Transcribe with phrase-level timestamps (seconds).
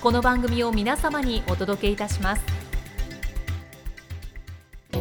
[0.00, 2.42] この番組を皆様にお届けいたします。
[4.90, 4.96] こ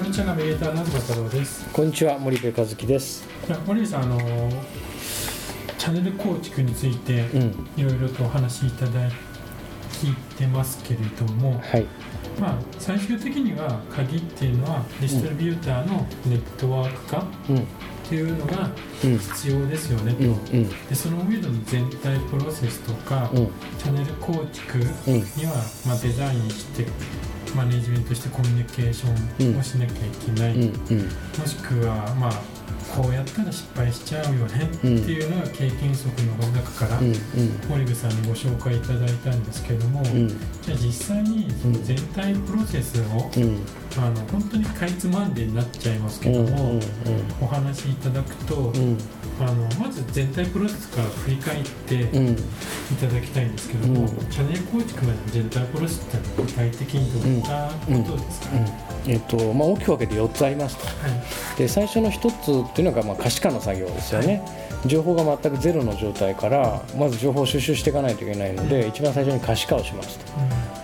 [0.00, 1.68] んにちはナビゲーターなずか太郎です。
[1.72, 3.26] こんにちは森部和樹です。
[3.48, 4.20] いや森部さんあの
[5.76, 8.92] チャンネル構築についてうん、いろいろとお話しいただ
[9.90, 11.86] 聞いてますけれども、はい、
[12.40, 17.66] まあ最終的には鍵っていうのはディストリビューターのネットワーク化っうん、
[18.08, 18.70] ていうのが
[19.04, 20.22] うん、必要ですよねと、
[20.88, 23.46] でその上での全体プロセスとか、うん、
[23.78, 25.54] チャンネル構築うん、には、
[25.86, 26.86] まあ、デザインして
[27.54, 32.53] マネジメントしてコミュニケーションをしなきゃいけない、もしくはまあ
[32.94, 37.00] こうやったら失敗しちゃうよねっていうのが経験則の中から
[37.68, 43.64] 森部さんにご紹介いただいたんですけども、うん、じゃあ実際にその全体プロセスを、うん、
[43.98, 46.80] あの本当にかいつまんでになっちゃいますけうん、ども、うん、
[47.40, 48.98] お話しいただくと、うん、
[49.40, 54.06] あのまず全体プロセスから振り返っていうん、ただきたいんですけども、うん。
[54.30, 57.70] チャンネル構築までの全体プロセスってのは具体的にどういった
[58.08, 58.48] ことですか、
[59.06, 60.86] えっと、まあ、大きく分けて四つありますと。
[60.86, 60.92] は
[61.56, 61.58] い。
[61.58, 64.42] で、最初の一つっていうのが、まあ、可視化の作業ですよね。
[64.86, 70.32] 情報が全くゼロの状態から、まず情報を収集していかないといけないので、一番最初に可視化をしますと。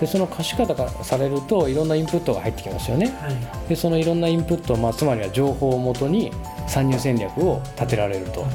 [0.01, 3.15] で、その可視化がされると、いろんなインプットが入ってきますよね。
[3.21, 3.69] はい。
[3.69, 6.33] でそのいろんなインプット、まあ、つまりは情報をもとに
[6.71, 8.47] 参入戦略を立てられると。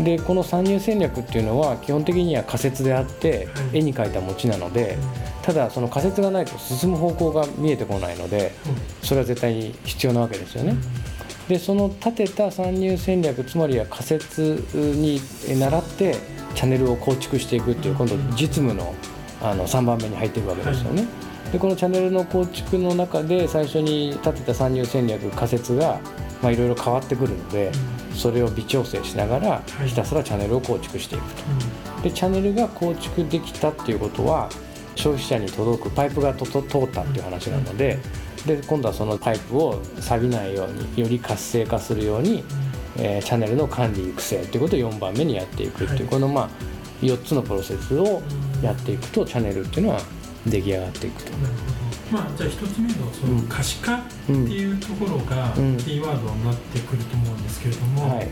[0.00, 3.78] でこの参入戦略っていうのは基本的には仮説であってはい。
[3.78, 4.98] 絵に描いた餅なので
[5.42, 8.52] ただその仮説がないと進む方向が見えてこないので
[9.02, 10.74] それは絶対に必要なわけですよね。
[11.48, 16.16] でその立てた参入戦略つまりは仮説に倣って
[16.54, 18.94] チャンネルを構築していくっていう今度実務の
[19.42, 21.04] あの3番目に入っていくわけですよね。
[21.54, 26.00] でこのチャンネルの構築の中で最初に立てた参入戦略仮説が
[26.42, 27.70] まあいろいろ変わってくるので
[28.12, 29.88] それを微調整しながらい。
[29.88, 32.02] ひたすらチャンネルを構築していくと。
[32.02, 34.48] でチャンネルが構築できたっていうことは
[34.96, 38.00] 消費者に届くパイプがとと通ったっていう話なので
[38.44, 42.42] で今度はそのパイプを錆びないようにより活性化するように、
[42.98, 46.06] えーチャンネルの管理育成ということを4番目にやっていくっていう、はい。
[46.06, 46.48] このまあ
[47.00, 48.22] 4つのプロセスを
[48.60, 50.00] やっていくとチャンネルっていうのは
[50.46, 51.32] 出来上がっていくと。
[52.12, 55.76] まあじゃあ一つ目のその可視化っていうところがうん。
[55.78, 58.28] キーワードになってくると思うんですけれども、はい。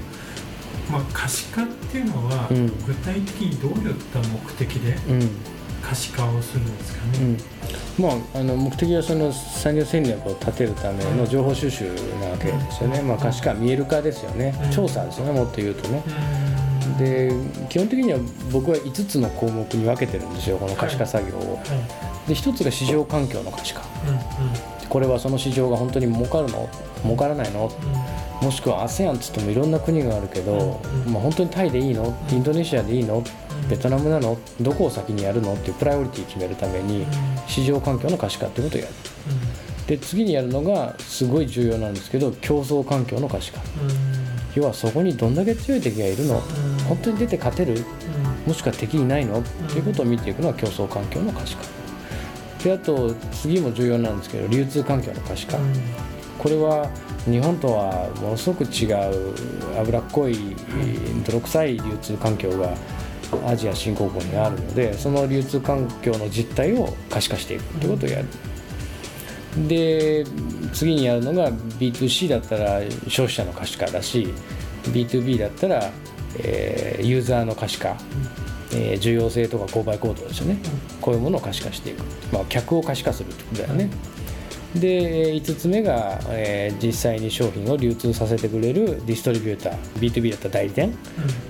[0.90, 2.66] まあ、可視化っていうのはうん。
[2.84, 5.30] 具体的にどういった目的でうん。
[5.82, 7.18] 可視化をするんですかね？
[7.98, 8.04] うん。
[8.04, 11.84] まあ、あの目的はその産業戦略を立てるための情報収集
[12.20, 14.54] なわけですよね、まあ、可視化見える化ですよね。
[14.64, 14.70] うん。
[14.70, 15.32] 調査ですよね。
[15.32, 16.02] もっと言うとね。
[16.46, 16.51] うん
[17.02, 17.32] で
[17.68, 18.18] 基本的には
[18.52, 21.62] 僕は5つの項目に分けてるんですよこの可視化作業を、は
[22.26, 22.28] い。
[22.28, 23.82] で1つが市場環境の可視化。
[24.06, 24.20] うんうん。
[24.88, 26.68] これはその市場が本当に儲かるの？
[27.02, 27.72] 儲からないの？
[28.42, 31.04] もしくは ASEAN っつってもいろんな国があるけど、うん。
[31.06, 32.16] うんまあ、本当にタイでいいの？
[32.30, 33.24] インドネシアでいいの？
[33.70, 34.38] ベトナムなの？
[34.60, 35.54] どこを先にやるの？
[35.54, 37.06] っていうプライオリティ決めるために
[37.46, 38.94] 市場環境の可視化っていうことをやる。
[39.86, 43.60] で次にやるのがすごい重要なんですけど競争環境の可視化。
[44.54, 46.42] 要はそこにどんだけ強い敵がいるの？
[46.88, 47.84] 本当に出て勝てる？
[48.47, 49.41] もしくは敵いないの？
[49.41, 51.65] っていうことを見ていくのが競争環境の可視化。
[52.62, 55.59] であと次も重要なんですけど流通環境の可視化。
[56.39, 56.91] これは
[57.24, 59.34] 日本とはものすごく違う
[59.78, 60.56] 脂っこい
[61.24, 62.74] 泥臭い流通環境が
[63.47, 68.28] アジア新興国にあるのでその流通環境の実態を可視化していくということをやる。
[69.68, 70.24] で
[70.72, 74.34] 次にやるのが B2C だったら消費者の可視化だし
[74.84, 75.92] B2B だったら、
[76.38, 77.96] えーユーザーの可視化、
[78.72, 80.58] えー重要性とか購買行動ですよね、
[81.00, 82.02] こういうものを可視化していく、
[82.32, 83.90] まあ、客を可視化するってことだよね、
[84.74, 90.94] で5つ目が、えー実際に商品を流通させてくれるディストリビューター B2B だったら代理店。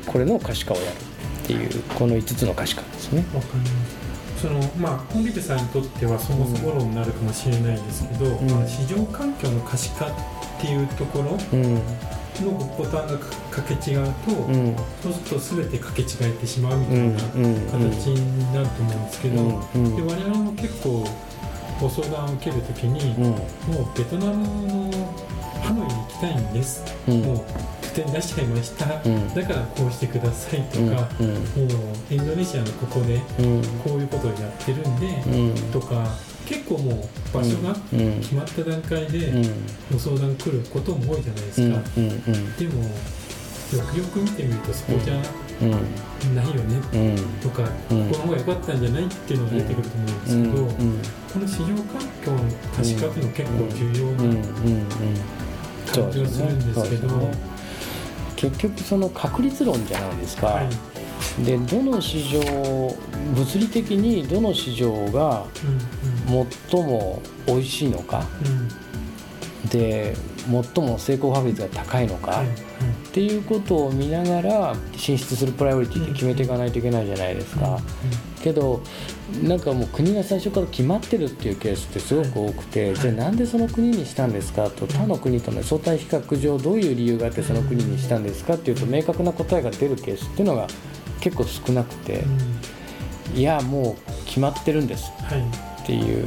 [0.06, 1.12] これの可視化をやるっ
[1.42, 3.24] っていうこの5つの可視化ですね。
[3.34, 4.42] わかります。
[4.42, 8.50] そのまあコンビテさんにとってはそもそも論になるかもしれないですけど、ん。
[8.50, 10.10] まあ、市場環境の可視化っ
[10.60, 11.80] ていうところうん
[12.40, 13.18] のボタンが
[13.50, 14.76] かけ違うと、うん。
[15.02, 19.42] そうすると全てかけ違えてしまうみたうんいなうん形になると思うんですけど、
[19.74, 19.96] うん。
[19.96, 21.06] で我々も結構
[21.80, 23.24] ご相談を受けるときに、うん。
[23.74, 25.16] もうベトナムの
[25.62, 27.22] ハノイに行きたいんです、うん。
[27.22, 27.40] もう
[27.94, 29.34] 手に出しちゃいました、うん。
[29.34, 31.34] だからこうしてくださいとか、うん。
[31.34, 31.34] も
[32.10, 33.62] うインドネシアのここでうん。
[33.84, 35.72] こういうことをやってるんで、うん。
[35.72, 36.08] とか
[36.52, 38.20] 結構もう場所がうん。
[38.20, 39.42] 決まった段階でうん。
[39.92, 41.72] ご相談来ることも多いじゃないですうん。
[41.72, 42.56] か、うん。
[42.56, 42.90] でもよ
[43.90, 45.14] くよく見てみるとそこじゃ
[45.62, 46.34] うん。
[46.36, 47.40] ないよねうん。
[47.40, 48.10] とか、うん。
[48.10, 50.50] この方が良かったんじゃないっていうのが出てくると思うんですうん。
[50.50, 50.68] けど、うん。
[51.32, 51.76] この市場環
[52.24, 52.38] 境の
[52.76, 54.42] 可視化っていうのは結構重要なん。
[55.92, 57.30] 感じがするんですけど、
[58.36, 65.44] 結局その確率論じゃないですか、はい、でどの市場物理的にどの市場が
[66.01, 66.01] うん
[66.70, 68.26] 最も美味しいのか？
[68.44, 68.52] うん。
[68.52, 68.68] うん
[69.70, 70.16] で
[70.74, 72.50] 最も成功確率が高いのか、はいっ
[73.14, 77.78] ていうことを見ながら進出するプライオリティって決めていかないといけないじゃないですか、
[78.42, 78.82] けど
[79.42, 82.96] なんかもう国が最初から決まってるっていうケースってすごく多くて、い。
[82.96, 84.68] じゃあなんでその国にしたんですか？
[84.68, 88.54] と他の国との相対比較上どういう理由があってその国にしたんですか？
[88.54, 90.66] っていうと明確な答えが出るケースっていうのが
[91.20, 92.24] 結構少なくて。
[93.34, 95.04] いやもう決まってるんです。
[95.22, 96.26] はいっていう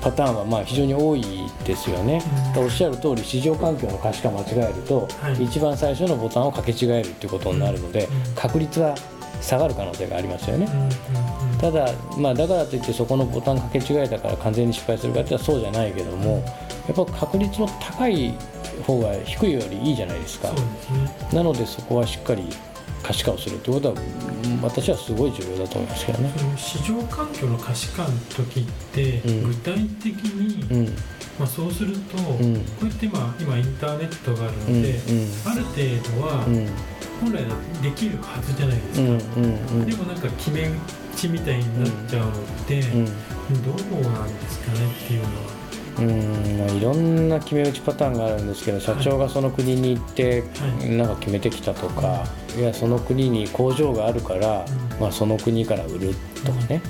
[0.00, 1.24] パターンはまあ非常に多い
[1.64, 2.22] ですよね。
[2.56, 2.64] うん。
[2.64, 5.44] おっしゃる通り市場環境の可視化間違えると、はい。
[5.44, 8.34] 一番最初のボタンを掛け違えるっていうことになるので、うん。
[8.34, 8.94] 確率は
[9.40, 10.66] 下がる可能性がありますよね。
[11.16, 11.32] うん
[11.62, 16.42] ただ、まあ、だからといってそこのボタン掛け違えたから完全に失敗するかっていうとそうじゃないけども
[16.88, 18.34] やっぱ確率の高い
[18.84, 20.50] 方が低いよりいいじゃないですか。
[20.50, 20.56] ね。
[21.32, 22.48] なのでそこはしっかり
[23.02, 23.94] 可視化をするってことは
[24.44, 24.62] うん。
[24.62, 26.30] 私はすごい重要だと思いますけどね。
[26.56, 29.42] 市場環境の可視化の時ってうん。
[29.48, 30.94] 具体的に、うん。
[31.38, 32.24] まあ、そうすると、ん。
[32.26, 32.36] こ
[32.82, 34.82] うやってまあ今インターネットがあるのうん。
[34.82, 35.00] で、
[35.46, 36.68] ある程度はうん。
[37.20, 39.18] 本来はできるはずじゃないですうん。
[39.18, 39.40] か、う
[39.76, 39.86] ん。
[39.86, 40.70] でもなんか決め打
[41.16, 42.34] ちみたいになっちゃうのっ
[42.66, 43.04] て、うん。
[43.06, 45.61] どうなんですかねっていうのは。
[45.98, 50.90] うんまあいろんな決め打ちパターンがあるんですけど社長がその国に行ってはい。
[50.90, 52.24] なんか決めてきたとか、
[52.56, 55.00] いやその国に工場があるから、うん。
[55.00, 56.82] まあ、その国から売るとかね、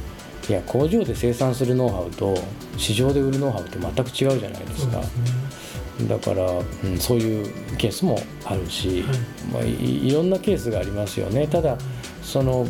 [0.49, 2.37] いや工場で生産するノウハウと
[2.77, 5.01] 市場で売るノウハウって全く違うじゃないですか。
[6.09, 9.17] だから、うん、そういうケースもあるし、はい。
[9.53, 11.47] まあ、いいろんなケースがありますよね。
[11.47, 11.77] ただ
[12.23, 12.69] そのうん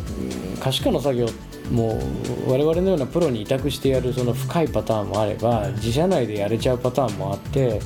[0.59, 1.27] 可視化の作業
[1.71, 1.99] も
[2.47, 7.79] 我々のようなプロに委託してやるその深いパターンもあれば自社内でやれちゃうパターンもあって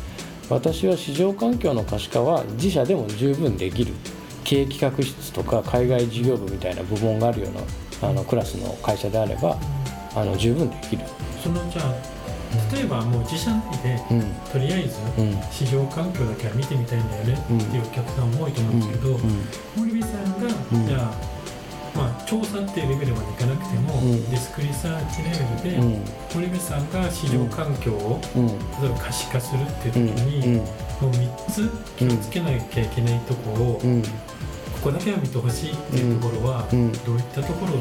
[0.50, 3.94] 私は市場環境の可視化は自社でも十分できる。
[4.44, 9.58] 経営企画室とか海外事業部みたいな部門があるようなあのクラスの会社であれば
[10.16, 11.04] あの十分できる。
[11.44, 12.18] そのじゃあ
[12.74, 14.22] 例えばもう自社内でうん。
[14.50, 15.42] とりあえずうん。
[15.52, 19.20] 市場環境だけは見てみたいんだよねうんっていうお客さんも多いと思うんですけど、うん。
[19.76, 20.88] 森部さんが、うん。
[20.88, 21.37] じゃあ
[21.98, 24.30] まあ調査っていうレベルまでいかなくても、うん。
[24.30, 25.32] デスクリサーチレ
[25.64, 26.06] ベルで、うん。
[26.36, 28.48] 森部さんが市場環境をうん。
[28.48, 28.54] 例
[28.86, 30.52] えば可視化するっていう時うん。
[30.54, 30.64] に、も
[31.02, 34.02] う3つ気をつけなきゃいけないところを、うん。
[34.02, 34.10] こ
[34.84, 36.92] こだけは見てほしいっていうところは、うん。
[36.92, 37.74] どういったところ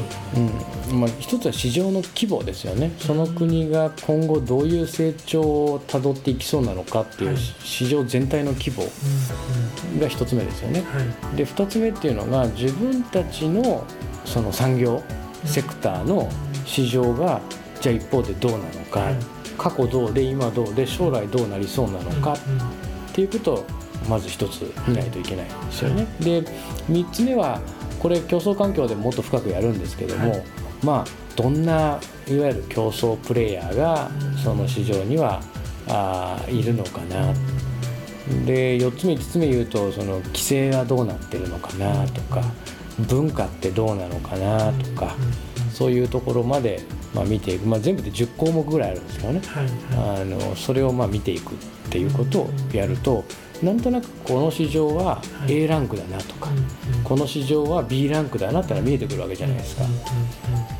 [0.91, 0.99] うん。
[0.99, 7.37] まあ、一つは市場の規模ですよね、その国が今後どういう成長をたどっていきそうなのかっていう、はい。
[7.63, 9.99] 市場全体の規模うん。
[9.99, 10.81] が一つ目ですよね。
[10.81, 11.35] はい。
[11.37, 13.85] で二つ目っていうのが自分たちの
[14.27, 15.01] その産業
[15.45, 16.29] セクターの
[16.65, 17.41] 市場が
[17.81, 19.15] じゃあ一方でどうなのか、はい
[19.57, 22.39] 過去どうで今どうで将来どうなりそうなのかうんっ
[23.11, 23.65] ていうことを
[24.07, 26.05] まず一つ見ないといけないんですよね。
[26.19, 26.43] で
[26.91, 27.59] 3つ目は
[27.99, 30.43] これ競争環境でもっと深くやるんですけども、はい。
[30.83, 31.05] まあ
[31.35, 34.37] どんないわゆる競争プレイヤーがうん。
[34.37, 35.41] その市場には
[35.87, 37.33] あーいるのかな。
[38.45, 42.43] で4つ目5つ目言うとその規制はどうなってるのかなとか
[42.99, 45.15] 文化ってどうなのかなとか
[45.71, 46.81] そういうところまで
[47.13, 49.41] まあ見ていく、まあ、全部で10項目ぐらいあるんですけどね
[49.95, 51.57] あのそれをまあ見ていくっ
[51.89, 53.23] ていうことをやると
[53.61, 55.53] なんとなくこの市場ははい。
[55.63, 56.49] A ランクだなとか
[57.03, 59.83] この市場は B ランクだなってのは見えてくるわけじゃないですか。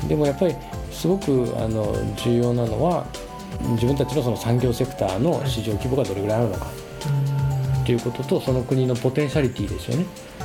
[0.06, 0.54] でもやっぱり
[0.92, 3.06] すごくあの重要なのは
[3.72, 6.66] 自分たちのその産業セクターの市場規模がどれぐらいあるのか
[7.88, 10.04] っていうこととその国のポテンシャリティですよね。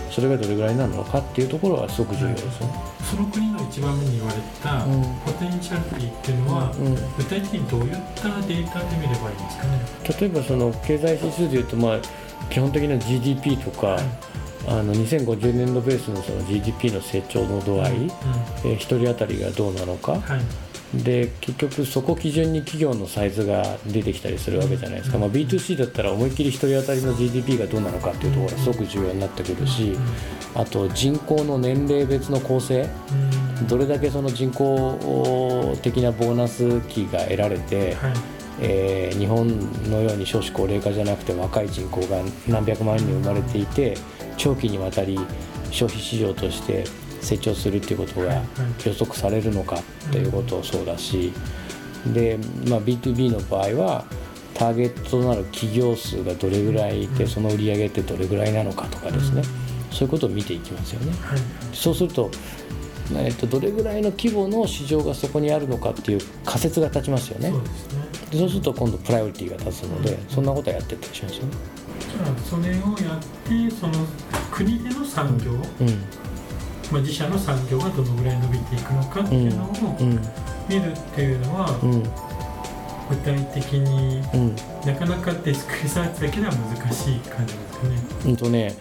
[0.09, 2.73] それがどれぐらいなのかっていうところはすごく重要ですよね。
[3.03, 5.03] その国の一番目に言われたうん。
[5.25, 6.95] ポテンシャリティっていうのは、うん。
[6.95, 9.81] 具体的にどういったデータで見ればいいんですかね？
[10.21, 11.99] 例えばその経済指数でいうとまあ
[12.49, 13.97] 基本的な GDP とか、
[14.69, 18.05] あの2050年度ベースのその GDP の成長の度合い、うん。
[18.05, 20.41] えー、1人当たりがどうなのか、はい
[20.93, 29.97] で結局そこ基準に企業のサイズが出てきたりするわけじゃないですか、まあ、B2C だったら思いっきり1人当たりの GDP がどうなのかっていうところがすごく重要になってくるし
[30.55, 32.87] あと人口の年齢別の構成。
[33.61, 33.67] うん。
[33.67, 38.13] どれだけその人口的なボーナス期が得られて、はい。
[38.59, 39.57] えー日本
[39.89, 43.95] のように少子高齢化じゃなくて若い人口が何百万人生まれていて
[44.37, 45.17] 長期にわたり
[45.71, 46.83] 消費市場として
[47.23, 48.41] 成長するっていうことが
[48.85, 51.33] 予測されるのかっていうことをそうだし
[52.13, 52.37] で、
[52.67, 54.05] まあ、B2B の場合は
[54.53, 59.43] ターゲットとなる企業数がどれぐらいいてその売り上げってどれぐらいなのかとかですね。
[59.91, 61.11] そういうことを見ていきますよね。
[61.21, 61.39] はい。
[61.71, 62.29] そうすると,、
[63.15, 67.49] えっとどれぐらいの規模の市場がそこにあるのかっていう仮説が立ちますよね。
[67.49, 67.61] そう。
[67.61, 68.03] ですね。
[68.31, 71.51] でそうすると今度プライオリティが立つのでそんなことはやってったりしますよね。
[71.99, 73.19] じゃあそれをやっ
[73.69, 73.93] てその
[74.51, 76.03] 国での産業、うん
[76.93, 80.19] まあ、自社の産業がどのぐらい伸びていくのかっていうのをうん
[80.69, 82.03] 見るっていうのはうん
[83.09, 87.95] 具体的にうんなかなかデスクリサーチだけでは難しい感じですかね。
[88.25, 88.75] うんとね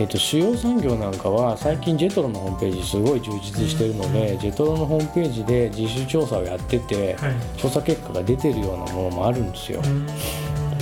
[0.00, 7.34] えっと主要産業なんかは最近ジェトロのホームページすごい充実してるので、ジェトロのホームページで自主調査をやってて、はい。
[7.56, 9.80] 調査結果が出てるようなものもあるんですよ。
[9.80, 10.06] うーん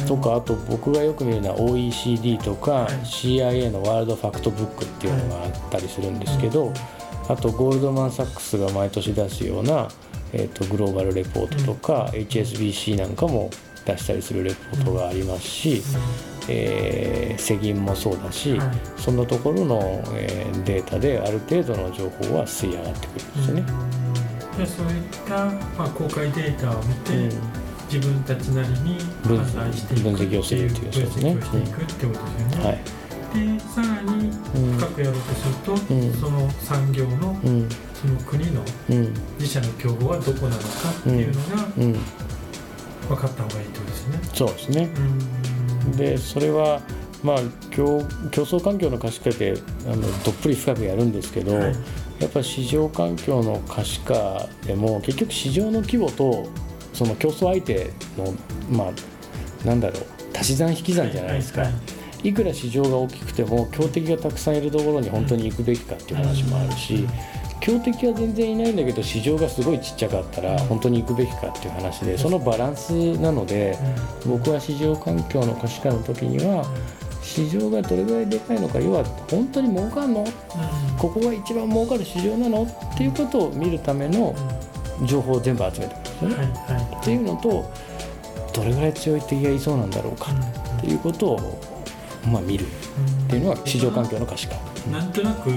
[0.07, 6.73] とかあと僕がよく見るのは OECD とかはい CIA のワールドファクトブックっていうのがあったりするんですけど、
[7.29, 9.89] あとゴールドマン・サックスが毎年出すような、
[10.33, 13.51] えー、とグローバルレポートとか、HSBC なんかも
[13.85, 15.83] 出したりするレポートがありますし、
[16.49, 18.71] えー世銀もそうだし、はい。
[18.97, 19.81] そんなところの、
[20.15, 23.63] えーデータである程度の情報は吸い上がってくるんですよね。
[24.59, 25.45] でそういった、
[25.77, 32.65] まあ、公開データを見て、うん自分たちなりに分判断していく分析をするっていう分析をしていくってことですよね。
[32.65, 32.79] はい。
[33.35, 34.79] でさらにうん。
[34.79, 36.13] 深くやろうとすると、うん。
[36.15, 37.69] その産業のうん。
[37.95, 39.15] その国のうん。
[39.39, 40.67] 自社の競合はどこなのか
[41.01, 41.93] っていうのがうん、
[43.09, 44.21] 分かった方がいいってことですね。
[44.35, 44.91] そうですね。
[45.85, 45.93] うん。
[45.93, 46.81] でそれは
[47.23, 47.37] まあ
[47.71, 49.55] 競競争環境の可視化で
[49.87, 51.77] あのどっぷり深くやるんですけど、はい。
[52.19, 56.49] やっぱり市場環境の可視化でも結局市場の規模と
[56.97, 58.35] その競争相手の
[58.71, 60.03] まあなんだろう
[60.37, 61.73] 足し算引き算じゃないですか、はい
[62.25, 67.07] いくら市場が大きくても強敵がたくさんいるところに本当に行くべきかっていう話もあるし、
[67.61, 73.79] 強敵は全然いないんだけど市場がすごいちっちゃかったら本当に行くべきかっていう話でそのバランスなので
[74.27, 76.65] 僕は市場環境の可視化の時には
[77.23, 80.25] 市場がどれぐらいでかいのか要は本当に儲かんの？
[80.99, 82.65] ここが一番儲かる市場なの？
[82.65, 84.35] っていうことを見るための
[85.05, 86.01] 情報を全部集めてくる。
[86.01, 86.47] んですよはい。
[86.47, 86.53] ね。
[86.69, 87.73] はっていうのと
[88.55, 90.33] どれぐらい強い敵がいそうなんだろうか
[90.79, 91.61] っていうことを、
[92.31, 92.69] まあ、見るっ
[93.29, 94.57] ていうのが市場環境の可視化。
[94.91, 95.51] なんとなく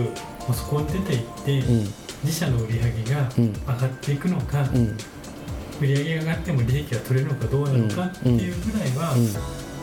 [0.54, 1.94] そこに出ていって、うん。
[2.24, 3.54] 自社の売り上げがうん。
[3.54, 4.98] 上がっていくのか、うん。
[5.80, 9.16] 売り上げが上がっても利益が取れるのかどうなのかっていうぐらいは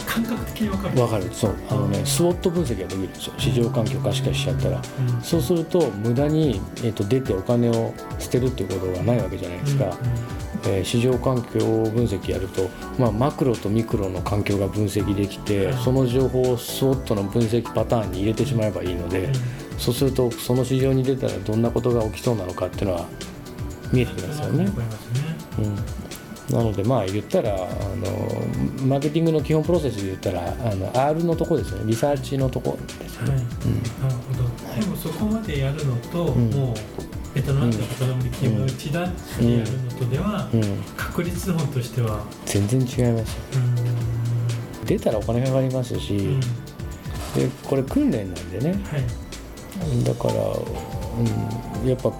[0.06, 1.30] 感覚的に分かる、うん、分かる。
[1.32, 1.56] そう。
[1.70, 3.34] あのねスウォット分析ができるんですよ。
[3.38, 4.76] 市場環境可視化しちゃったら。
[4.76, 5.22] うん。
[5.22, 9.96] そうすると無駄に、えっと出てお金を捨てるっていうことがないわけじゃないですか、
[10.66, 12.68] えー市場環境分析やると、
[12.98, 19.30] まあ、マクロとミクロの環境が分析できてその情報をスウォットの分析パターンに入れてしまえばいいので
[19.78, 23.06] そうするとその市場に出たらどんなことが起きそうなのかっていうのは
[23.92, 24.66] 見えてきますよね。
[25.58, 27.66] うん、なのでまあ言ったらあの
[28.86, 31.84] マーケティングの基本プロセスで言ったらあの R のとこですよね。
[31.86, 33.44] リサーチのとこですはい、よね。
[34.02, 34.80] なるほど。
[34.80, 36.50] でもそこまでやるのと、ん。
[36.50, 37.05] もうベ
[37.46, 40.62] トナムでベトナムで決め打ちだってやるのとでは、うん、
[40.96, 43.36] 確率論としては全然違います
[44.84, 46.38] 出たらお金かかりますし、
[47.34, 48.50] でこれ訓練なん。
[48.50, 49.02] でねはい
[50.04, 50.34] だから、
[51.82, 52.12] うん、やっぱ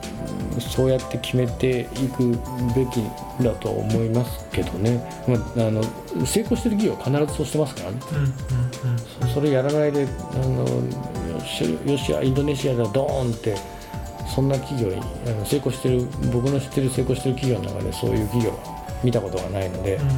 [0.60, 2.30] そうやって決めていく
[2.74, 3.02] べき
[3.42, 5.82] だと思いますけどね、まあ、あの
[6.26, 7.98] 成功してる企業は必ずそうしてますからね
[9.32, 13.56] それやらないであのよしよしインドネシアだドーンって
[14.26, 14.90] そんな企業
[15.26, 20.16] あの成功してる僕の知ってる成功してる企業の中でそういう企業は見たことがないので、うんうん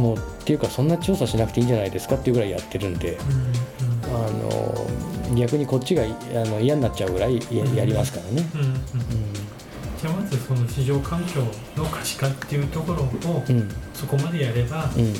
[0.00, 3.12] もうっていうかそんな調査しなくていいんじゃないですかっていうぐらいやってるんで。
[3.12, 4.86] うんうんあの
[5.36, 8.48] 逆にこっちがいあの嫌になっちゃうぐらいややりますからね。
[8.54, 8.72] うんうんう
[10.00, 11.40] じゃあまずその市場環境
[11.76, 13.44] の可視化っていうところを
[13.92, 15.14] そこまでやれば、うん、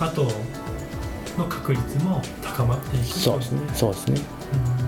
[0.00, 0.24] あと
[1.38, 3.60] の確率も高まっていくそうですね。
[3.74, 4.20] そうですね。
[4.82, 4.87] うん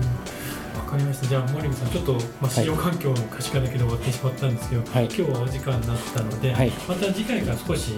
[0.91, 1.27] かりました。
[1.27, 7.93] じゃあ森見さんちょっと、まあ、使用環境の可視化だけで終わってしまったんですけど、はい、今日はお時間になったので、はい、また次回から少し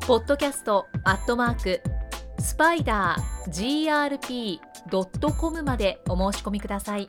[0.00, 1.80] ポッドキャストアットマーク
[2.40, 7.08] スパイダー grp.com までお申し込みください。